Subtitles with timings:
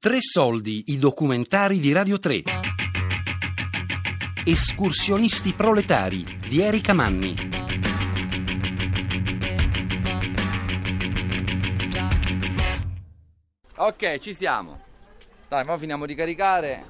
[0.00, 2.42] Tre soldi, i documentari di Radio 3.
[4.44, 7.34] Escursionisti proletari di Erika Manni.
[13.74, 14.78] Ok, ci siamo.
[15.48, 16.84] Dai, ora finiamo di caricare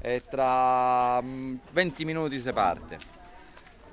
[0.00, 2.98] e tra mm, 20 minuti si parte.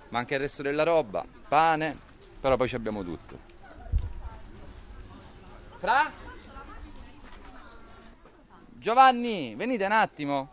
[0.09, 1.97] Manca il resto della roba, pane,
[2.39, 3.39] però poi ci abbiamo tutto.
[5.79, 6.29] Fra?
[8.81, 10.49] Giovanni, venite un attimo.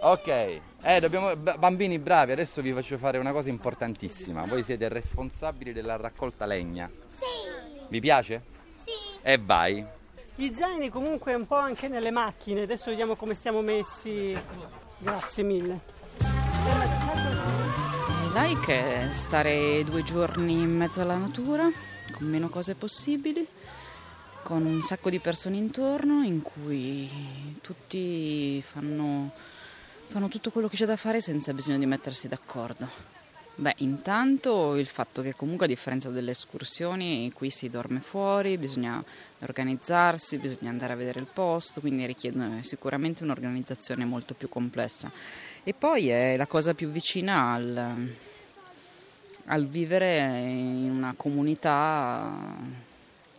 [0.00, 4.42] Ok, eh, dobbiamo, b- bambini bravi, adesso vi faccio fare una cosa importantissima.
[4.44, 6.90] Voi siete responsabili della raccolta legna.
[7.08, 7.24] Sì,
[7.88, 8.42] Vi piace?
[8.84, 8.90] sì.
[9.22, 9.82] E vai.
[10.34, 14.38] Gli zaini comunque un po' anche nelle macchine, adesso vediamo come stiamo messi.
[14.98, 15.80] Grazie mille.
[18.34, 21.70] Like è stare due giorni in mezzo alla natura,
[22.12, 23.48] con meno cose possibili,
[24.46, 29.32] con un sacco di persone intorno in cui tutti fanno,
[30.06, 32.88] fanno tutto quello che c'è da fare senza bisogno di mettersi d'accordo.
[33.56, 39.02] Beh, intanto il fatto che comunque a differenza delle escursioni qui si dorme fuori, bisogna
[39.40, 45.10] organizzarsi, bisogna andare a vedere il posto, quindi richiedono sicuramente un'organizzazione molto più complessa.
[45.64, 48.14] E poi è la cosa più vicina al,
[49.46, 52.84] al vivere in una comunità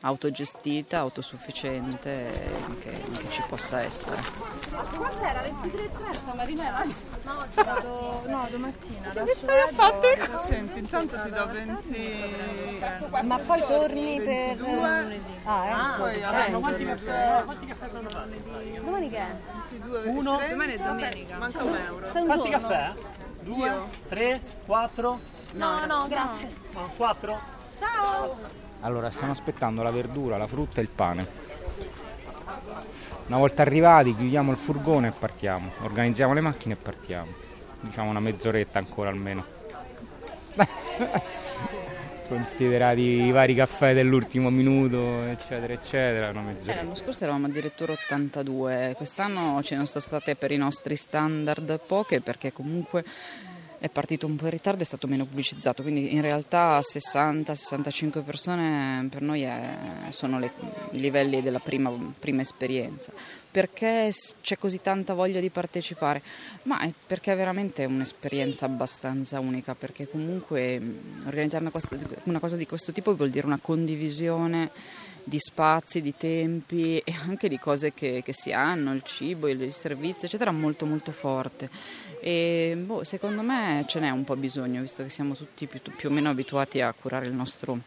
[0.07, 2.31] autogestita, autosufficiente
[2.79, 4.15] che, che ci possa essere.
[4.95, 5.41] Quant'era?
[5.41, 6.85] 23.30 Marinella?
[7.23, 8.23] No, oggi vado...
[8.27, 9.09] No, domattina.
[9.09, 10.29] Che stai a fare?
[10.45, 12.79] Senti, intanto ti do 20...
[13.23, 14.61] Ma poi torni per...
[15.43, 15.97] Ah, eh?
[15.97, 17.41] Poi alla quanti caffè?
[17.43, 18.81] Quanti caffè fare?
[18.81, 19.35] Domani che è?
[19.71, 20.37] 22, Uno.
[20.37, 21.37] 23, Domani è domenica.
[21.37, 22.07] manca un euro.
[22.07, 22.67] Quanti giorno?
[22.67, 22.93] caffè?
[23.41, 25.19] Due, tre, quattro,
[25.53, 26.51] No, no, grazie.
[26.73, 27.39] no, quattro?
[27.79, 28.65] Ciao!
[28.81, 31.27] Allora, stiamo aspettando la verdura, la frutta e il pane.
[33.27, 35.71] Una volta arrivati, chiudiamo il furgone e partiamo.
[35.81, 37.31] Organizziamo le macchine e partiamo.
[37.81, 39.43] Diciamo una mezz'oretta ancora almeno.
[42.27, 48.93] Considerati i vari caffè dell'ultimo minuto, eccetera, eccetera, una Eh, l'anno scorso eravamo addirittura 82,
[48.97, 53.05] quest'anno ce ne sono state per i nostri standard poche perché comunque
[53.79, 59.07] è partito un po' in ritardo è stato meno pubblicizzato, quindi in realtà 60-65 persone
[59.09, 60.51] per noi è- sono le-
[60.91, 63.11] i livelli della prima, prima esperienza.
[63.49, 64.11] Perché
[64.41, 66.21] c'è così tanta voglia di partecipare?
[66.63, 71.89] Ma è perché è veramente un'esperienza abbastanza unica, perché comunque mh, organizzare una cosa,
[72.23, 74.69] una cosa di questo tipo vuol dire una condivisione
[75.27, 79.71] di spazi, di tempi e anche di cose che, che si hanno, il cibo, i
[79.71, 81.69] servizi, eccetera, molto molto forte.
[82.21, 86.09] E boh, secondo me ce n'è un po' bisogno, visto che siamo tutti più, più
[86.09, 87.79] o meno abituati a curare il nostro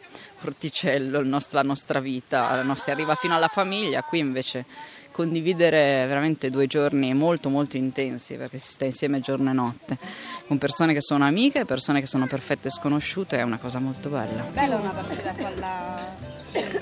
[0.43, 4.65] orticello, il nostro- la nostra vita, si arriva fino alla famiglia, qui invece
[5.11, 9.99] condividere veramente due giorni molto molto intensi perché si sta insieme giorno e notte
[10.47, 14.43] con persone che sono amiche, persone che sono perfette sconosciute è una cosa molto bella.
[14.53, 16.80] Bella una partita con la...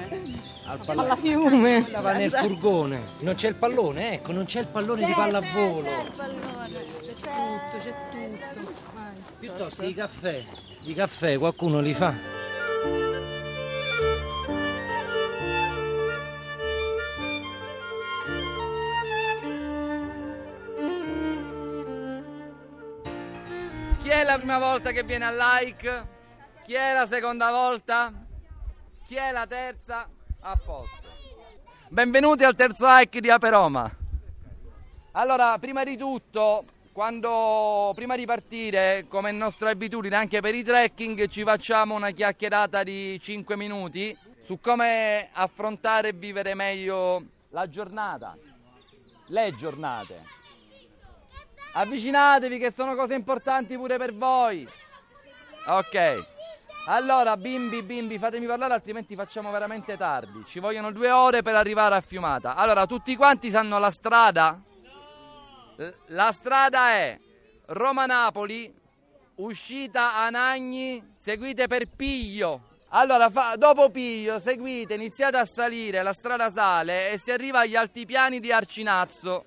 [0.71, 1.83] Al Alla fiume.
[1.89, 5.83] Stava nel furgone, non c'è il pallone, ecco, non c'è il pallone di pallavolo.
[5.83, 8.67] C'è tutto, c'è tutto.
[9.39, 10.45] Piuttosto i caffè,
[10.83, 12.13] i caffè qualcuno li fa.
[24.01, 26.07] Chi è la prima volta che viene al like?
[26.67, 28.13] Chi è la seconda volta?
[29.07, 30.07] Chi è la terza?
[30.41, 30.97] A posto.
[31.89, 33.91] Benvenuti al terzo hike di Aperoma.
[35.13, 40.63] Allora, prima di tutto, quando prima di partire, come è nostra abitudine anche per i
[40.63, 47.69] trekking, ci facciamo una chiacchierata di 5 minuti su come affrontare e vivere meglio la
[47.69, 48.35] giornata,
[49.27, 50.23] le giornate.
[51.73, 54.69] Avvicinatevi che sono cose importanti pure per voi.
[55.67, 56.37] Ok.
[56.91, 60.43] Allora, bimbi, bimbi, fatemi parlare altrimenti facciamo veramente tardi.
[60.47, 62.55] Ci vogliono due ore per arrivare a Fiumata.
[62.55, 64.59] Allora, tutti quanti sanno la strada?
[65.77, 67.21] L- La strada è
[67.67, 68.75] Roma-Napoli,
[69.35, 72.77] uscita Anagni, seguite per Piglio.
[72.89, 77.77] Allora, fa- dopo Piglio, seguite, iniziate a salire, la strada sale e si arriva agli
[77.77, 79.45] altipiani di Arcinazzo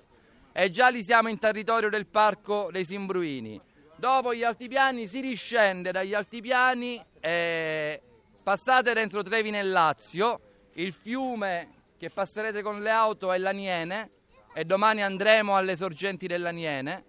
[0.52, 3.60] e già lì siamo in territorio del parco dei Simbruini.
[4.02, 8.02] Dopo gli altipiani si riscende dagli altipiani e
[8.42, 10.40] passate dentro Trevi nel Lazio,
[10.72, 14.10] il fiume che passerete con le auto è l'Aniene
[14.54, 17.04] e domani andremo alle sorgenti dell'Aniene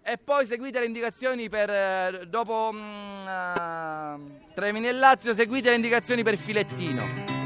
[0.00, 6.22] e poi seguite le indicazioni per dopo mm, eh, Trevi nel Lazio seguite le indicazioni
[6.22, 7.37] per Filettino.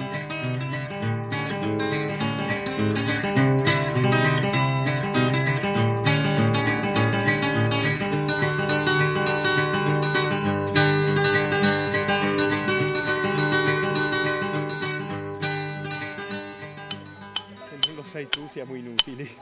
[18.52, 19.34] Siamo inutili.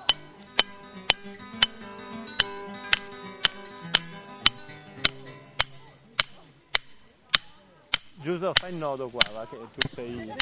[8.15, 10.33] Giusto, fai il nodo qua, va, che tu sei...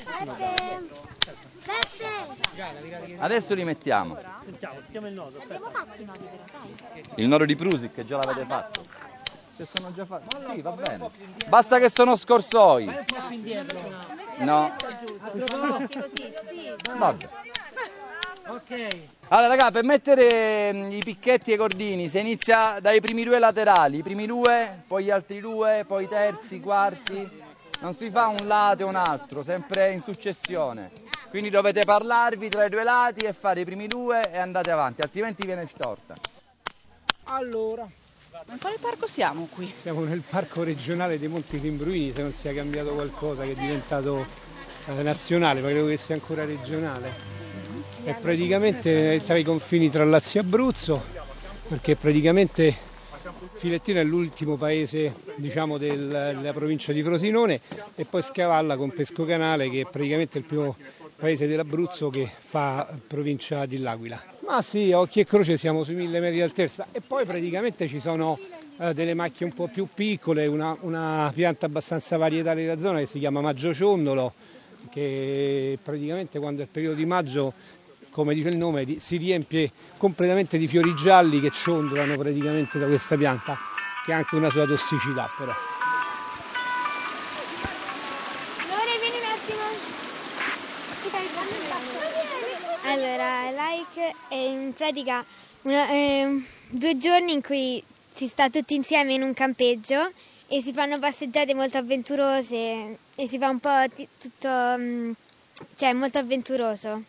[3.17, 4.19] Adesso li mettiamo.
[4.45, 5.41] Sentiamo, si chiama il nodo.
[5.41, 7.03] Abbiamo fatto i nodi però, sai?
[7.15, 8.85] Il nodo di Prusic che già l'avete fatto.
[9.57, 10.37] Se sono già fatti.
[10.53, 11.11] Sì, va bene.
[11.47, 12.85] Basta che sono scorsoi.
[14.41, 14.77] No.
[16.99, 17.29] Vabbè.
[19.29, 23.39] Allora raga, per mettere mm, i picchetti e i cordini si inizia dai primi due
[23.39, 27.47] laterali, i primi due, poi gli altri due, poi i terzi, i quarti.
[27.81, 30.91] Non si fa un lato e un altro, sempre in successione.
[31.29, 35.03] Quindi dovete parlarvi tra i due lati e fare i primi due e andate avanti,
[35.03, 36.15] altrimenti viene storta.
[37.25, 37.87] Allora,
[38.47, 39.73] Ma in quale parco siamo qui?
[39.83, 44.25] siamo nel parco regionale dei Monti Timbruini, se non sia cambiato qualcosa che è diventato
[44.87, 47.38] eh, nazionale, ma credo che sia ancora regionale.
[48.09, 51.05] È praticamente tra i confini tra Lazio e Abruzzo,
[51.69, 52.75] perché praticamente
[53.57, 57.61] Filettino è l'ultimo paese diciamo, del- della provincia di Frosinone
[57.95, 60.75] e poi scavalla con Pescocanale che è praticamente il primo
[61.17, 64.19] paese dell'Abruzzo che fa provincia di L'Aquila.
[64.47, 68.01] Ma sì, occhi e croce siamo sui mille metri di altezza e poi praticamente ci
[68.01, 68.39] sono
[68.79, 73.07] eh, delle macchie un po' più piccole, una, una pianta abbastanza varietale della zona che
[73.07, 74.33] si chiama maggio ciondolo,
[74.91, 77.77] che praticamente quando è il periodo di maggio,
[78.11, 83.17] come dice il nome, si riempie completamente di fiori gialli che ciondolano praticamente da questa
[83.17, 83.57] pianta,
[84.05, 85.53] che ha anche una sua tossicità però.
[88.69, 89.97] Lore, vieni un attimo.
[92.85, 95.25] Allora, like è in pratica
[95.63, 97.83] una- ehm, due giorni in cui
[98.15, 100.11] si sta tutti insieme in un campeggio
[100.49, 105.13] e si fanno passeggiate molto avventurose e si fa un po' ti- tutto, mm,
[105.77, 107.03] cioè molto avventuroso.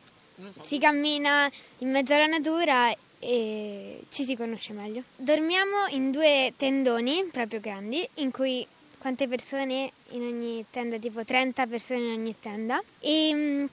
[0.61, 1.49] Si cammina
[1.79, 5.03] in mezzo alla natura e ci si conosce meglio.
[5.15, 8.65] Dormiamo in due tendoni proprio grandi in cui
[8.97, 12.81] quante persone in ogni tenda, tipo 30 persone in ogni tenda.
[12.99, 13.65] E mm,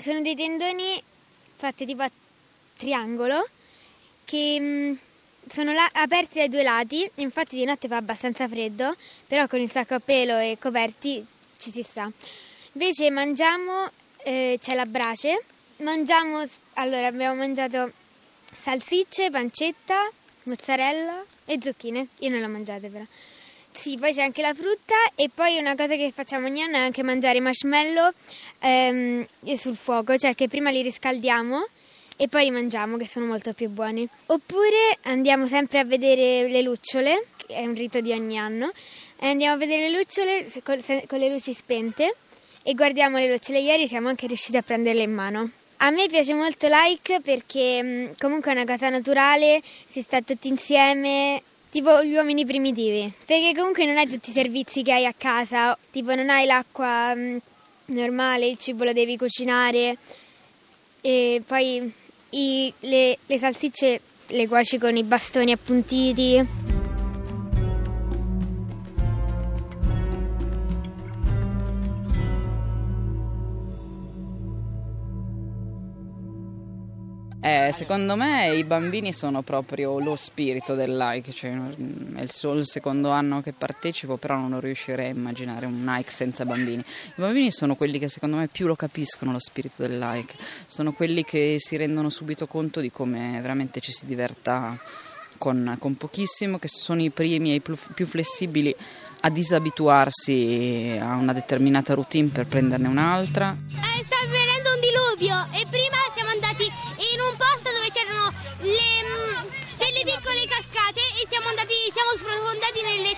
[0.00, 1.02] sono dei tendoni
[1.56, 2.10] fatti tipo a
[2.76, 3.48] triangolo
[4.24, 4.92] che mm,
[5.48, 8.94] sono la- aperti dai due lati, infatti di notte fa abbastanza freddo,
[9.26, 11.24] però con il sacco a pelo e coperti
[11.58, 12.10] ci si sta.
[12.72, 13.88] Invece mangiamo,
[14.24, 15.44] eh, c'è la brace,
[15.84, 16.42] mangiamo,
[16.74, 17.92] allora abbiamo mangiato
[18.56, 20.10] salsicce, pancetta,
[20.44, 23.04] mozzarella e zucchine, io non le ho mangiate però.
[23.70, 26.80] Sì, poi c'è anche la frutta e poi una cosa che facciamo ogni anno è
[26.80, 28.12] anche mangiare i marshmallow
[28.60, 29.26] ehm,
[29.56, 31.66] sul fuoco, cioè che prima li riscaldiamo
[32.16, 34.08] e poi li mangiamo, che sono molto più buoni.
[34.26, 38.70] Oppure andiamo sempre a vedere le lucciole, che è un rito di ogni anno,
[39.18, 42.14] e andiamo a vedere le lucciole con le luci spente
[42.62, 43.58] e guardiamo le lucciole.
[43.58, 45.50] Ieri siamo anche riusciti a prenderle in mano.
[45.78, 50.48] A me piace molto Like perché mh, comunque è una cosa naturale, si sta tutti
[50.48, 53.12] insieme, tipo gli uomini primitivi.
[53.26, 57.14] Perché comunque non hai tutti i servizi che hai a casa, tipo non hai l'acqua
[57.14, 57.40] mh,
[57.86, 59.96] normale, il cibo lo devi cucinare
[61.02, 61.92] e poi
[62.30, 66.73] i- le, le salsicce le cuoci con i bastoni appuntiti.
[77.72, 82.64] Secondo me i bambini sono proprio lo spirito del like, cioè, mm, è il solo
[82.64, 86.80] secondo anno che partecipo, però non riuscirei a immaginare un like senza bambini.
[86.80, 90.34] I bambini sono quelli che secondo me più lo capiscono lo spirito del like,
[90.66, 94.78] sono quelli che si rendono subito conto di come veramente ci si diverta
[95.38, 98.74] con, con pochissimo, che sono i primi e i più, flessibili
[99.20, 103.56] a disabituarsi a una determinata routine per prenderne un'altra.
[103.68, 104.43] Eh, sta avvenendo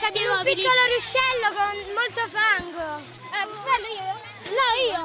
[0.06, 0.36] nelle sabbie mobili.
[0.36, 2.86] Un piccolo ruscello con molto fango.
[3.26, 3.44] Eh,
[3.96, 4.12] io?
[4.54, 5.00] No, io.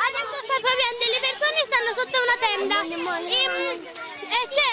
[0.00, 2.76] Adesso sta pioviendo e le persone stanno sotto una tenda.
[2.80, 4.70] E, mm, eh, c'è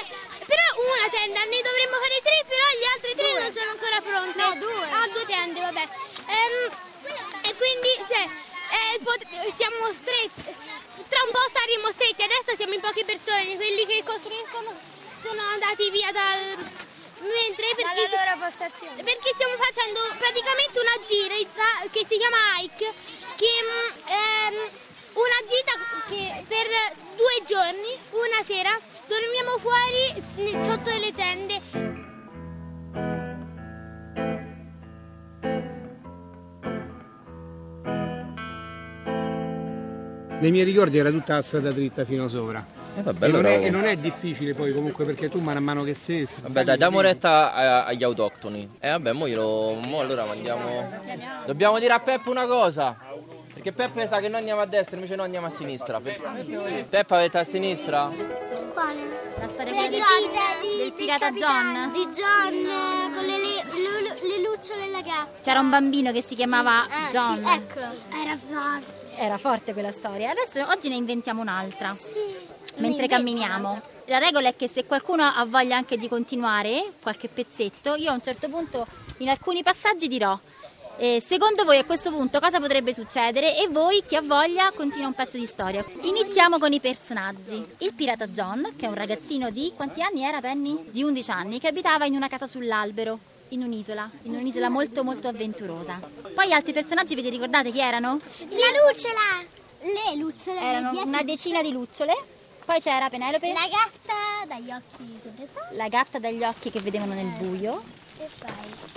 [0.47, 4.37] però una tenda, ne dovremmo fare tre, però gli altri tre non sono ancora pronte.
[4.39, 4.87] No, due.
[4.91, 5.85] Ah, due tende, vabbè.
[6.27, 6.71] Ehm,
[7.43, 10.55] e quindi, cioè, eh, stiamo stretti.
[11.07, 14.75] Tra un po' staremo stretti, adesso siamo in poche persone, quelli che costruiscono
[15.21, 16.86] sono andati via dal...
[17.19, 19.01] Mentre perché, loro postazione.
[19.01, 21.33] perché stiamo facendo praticamente una gira
[21.89, 22.93] che si chiama hike,
[23.35, 24.55] che mm, ehm,
[25.17, 25.73] una gita
[26.09, 26.67] che per
[27.17, 30.13] due giorni, una sera, dormiamo fuori
[30.63, 31.95] sotto le tende.
[40.39, 42.86] Nei miei ricordi era tutta la strada dritta fino sopra.
[42.97, 45.61] Eh, vabbè, e, non è, e non è difficile poi comunque perché tu mano a
[45.61, 46.27] mano che sei...
[46.41, 48.77] Vabbè, dai, diamo retta a- agli autoctoni.
[48.79, 50.89] E vabbè, mo, glielo, mo allora mandiamo.
[51.45, 52.97] Dobbiamo dire a Peppa una cosa.
[53.53, 55.99] Perché Peppe sa che noi andiamo a destra, invece noi andiamo a sinistra.
[55.99, 58.11] Peppa avete a sinistra?
[59.39, 61.91] La storia quella del, del pirata John?
[61.91, 65.27] Di John con le, le, le- le lucciole e la gatta.
[65.41, 67.43] C'era un bambino che si chiamava Eh, John.
[67.43, 68.95] sì, ecco, era forte.
[69.19, 70.31] Era forte quella storia.
[70.31, 71.93] Adesso oggi ne inventiamo un'altra.
[71.95, 72.46] Sì.
[72.77, 73.81] Mentre camminiamo.
[74.05, 78.13] La regola è che se qualcuno ha voglia anche di continuare, qualche pezzetto, io a
[78.13, 80.39] un certo punto in alcuni passaggi dirò
[80.99, 85.07] eh, secondo voi a questo punto cosa potrebbe succedere e voi chi ha voglia continua
[85.07, 85.85] un pezzo di storia.
[86.01, 87.63] Iniziamo con i personaggi.
[87.79, 90.89] Il pirata John, che è un ragazzino di quanti anni era Penny?
[90.89, 93.19] Di 11 anni, che abitava in una casa sull'albero.
[93.49, 95.99] In un'isola, in un'isola molto molto avventurosa.
[96.33, 98.19] Poi altri personaggi vi ricordate chi erano?
[98.39, 99.45] La lucciola.
[99.81, 100.59] Le lucciole.
[100.59, 102.13] Erano una decina di lucciole.
[102.67, 103.53] Poi c'era Penelope.
[103.53, 105.61] La gatta dagli occhi che so.
[105.77, 107.81] La gatta dagli occhi che vedevano nel buio.
[108.17, 108.95] E poi.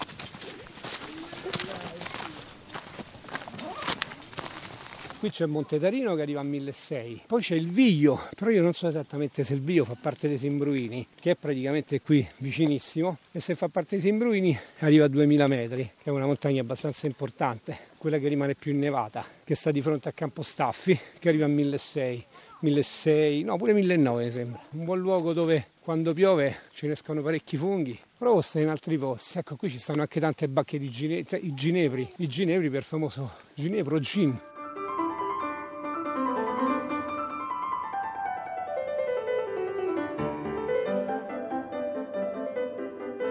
[5.21, 8.73] Qui c'è Monte Tarino che arriva a 1600, poi c'è il Viglio, però io non
[8.73, 13.39] so esattamente se il Viglio fa parte dei Sembruini, che è praticamente qui vicinissimo, e
[13.39, 17.77] se fa parte dei Sembruini arriva a 2000 metri, che è una montagna abbastanza importante,
[17.99, 22.49] quella che rimane più innevata, che sta di fronte a Campostaffi, che arriva a 1600.
[22.61, 27.23] 1600, no pure 1900 mi sembra, un buon luogo dove quando piove ce ne escono
[27.23, 27.99] parecchi funghi,
[28.40, 31.55] sta in altri posti, ecco qui ci stanno anche tante bacche di gine- cioè, i
[31.55, 34.40] ginepri, i ginepri per famoso ginepro gin.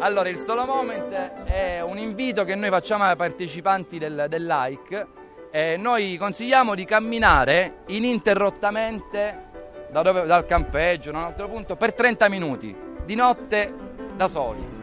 [0.01, 1.12] Allora, il solo moment
[1.43, 5.18] è un invito che noi facciamo ai partecipanti del, del like.
[5.51, 9.48] Eh, noi consigliamo di camminare ininterrottamente
[9.89, 13.74] da dove- dal campeggio, da un altro punto, per 30 minuti, di notte
[14.15, 14.77] da soli.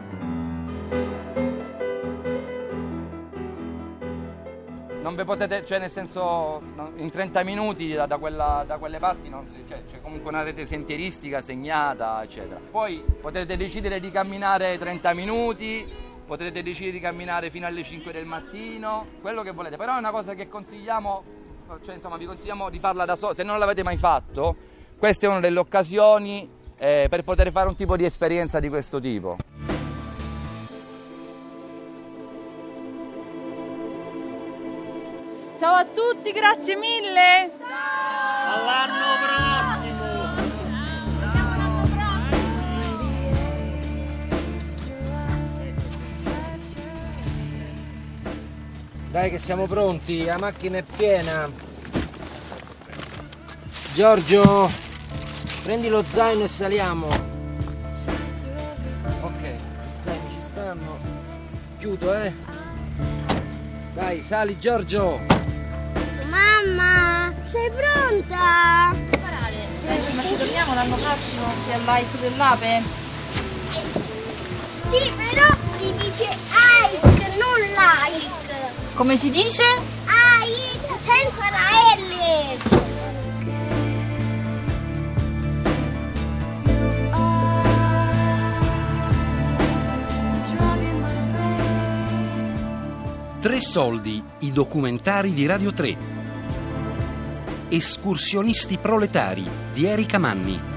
[5.01, 6.61] Non vi potete, cioè nel senso,
[6.97, 10.65] in 30 minuti da, da quella- da quelle parti si- cioè, c'è comunque una rete
[10.65, 12.59] sentieristica segnata, eccetera.
[12.69, 15.87] Poi potete decidere di camminare 30 minuti,
[16.27, 20.11] potete decidere di camminare fino alle 5 del mattino, quello che volete, però è una
[20.11, 21.23] cosa che consigliamo,
[21.83, 24.55] cioè insomma vi consigliamo di farla da soli, se non l'avete mai fatto,
[24.97, 28.99] questa è una delle occasioni eh, per poter fare un tipo di esperienza di questo
[28.99, 29.37] tipo.
[35.57, 37.86] Ciao a tutti, grazie mille.
[49.09, 51.49] Dai che siamo pronti, la macchina è piena.
[53.93, 54.69] Giorgio,
[55.63, 57.07] prendi lo zaino e saliamo.
[59.21, 60.99] Ok, i zaini ci stanno.
[61.79, 62.33] Chiudo, eh.
[63.93, 65.19] Dai, sali Giorgio.
[66.29, 68.93] Mamma, sei pronta?
[70.15, 72.83] Ma ci torniamo l'anno prossimo qui al like dell'ape?
[73.71, 75.47] Sì, però
[75.77, 78.46] si dice like, non like.
[78.97, 79.61] Come si dice?
[80.07, 82.57] Like, senza la L.
[93.39, 95.97] Tre soldi, i documentari di Radio 3.
[97.69, 100.76] Escursionisti proletari di Erika Manni.